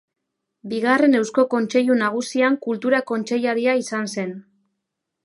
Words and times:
Bigarren 0.69 1.17
Eusko 1.19 1.43
Kontseilu 1.51 1.97
Nagusian 1.99 2.57
kultura 2.65 3.03
kontseilaria 3.13 3.77
izan 3.83 4.11
zen. 4.15 4.33